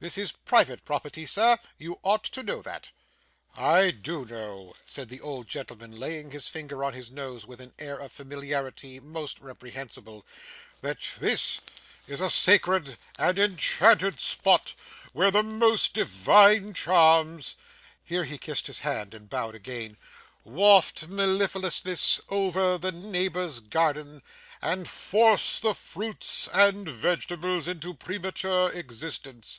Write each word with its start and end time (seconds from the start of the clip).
This 0.00 0.16
is 0.16 0.30
private 0.30 0.84
property, 0.84 1.26
sir; 1.26 1.58
you 1.76 1.98
ought 2.04 2.22
to 2.22 2.44
know 2.44 2.62
that.' 2.62 2.92
'I 3.56 3.90
do 3.90 4.24
know,' 4.24 4.76
said 4.86 5.08
the 5.08 5.20
old 5.20 5.48
gentleman, 5.48 5.90
laying 5.90 6.30
his 6.30 6.46
finger 6.46 6.84
on 6.84 6.92
his 6.92 7.10
nose, 7.10 7.44
with 7.44 7.60
an 7.60 7.74
air 7.80 7.98
of 7.98 8.12
familiarity, 8.12 9.00
most 9.00 9.40
reprehensible, 9.40 10.24
'that 10.82 11.00
this 11.18 11.60
is 12.06 12.20
a 12.20 12.30
sacred 12.30 12.96
and 13.18 13.40
enchanted 13.40 14.20
spot, 14.20 14.76
where 15.14 15.32
the 15.32 15.42
most 15.42 15.94
divine 15.94 16.74
charms' 16.74 17.56
here 18.04 18.22
he 18.22 18.38
kissed 18.38 18.68
his 18.68 18.78
hand 18.78 19.14
and 19.14 19.28
bowed 19.28 19.56
again 19.56 19.96
'waft 20.44 21.08
mellifluousness 21.08 22.20
over 22.28 22.78
the 22.78 22.92
neighbours' 22.92 23.58
gardens, 23.58 24.22
and 24.62 24.88
force 24.88 25.58
the 25.58 25.74
fruit 25.74 26.46
and 26.52 26.88
vegetables 26.88 27.66
into 27.66 27.92
premature 27.94 28.70
existence. 28.72 29.58